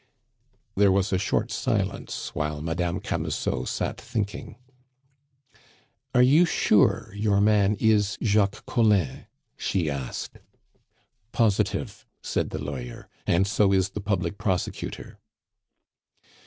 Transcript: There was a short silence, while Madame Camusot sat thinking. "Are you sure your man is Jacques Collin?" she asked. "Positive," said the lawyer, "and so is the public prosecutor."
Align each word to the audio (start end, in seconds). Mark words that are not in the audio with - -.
There 0.75 0.91
was 0.91 1.13
a 1.13 1.19
short 1.19 1.51
silence, 1.51 2.33
while 2.33 2.59
Madame 2.59 2.99
Camusot 3.01 3.65
sat 3.67 4.01
thinking. 4.01 4.55
"Are 6.15 6.23
you 6.23 6.43
sure 6.43 7.13
your 7.15 7.39
man 7.39 7.77
is 7.79 8.17
Jacques 8.19 8.65
Collin?" 8.65 9.27
she 9.57 9.91
asked. 9.91 10.39
"Positive," 11.33 12.07
said 12.23 12.49
the 12.49 12.57
lawyer, 12.63 13.07
"and 13.27 13.45
so 13.45 13.71
is 13.71 13.89
the 13.89 14.01
public 14.01 14.39
prosecutor." 14.39 15.19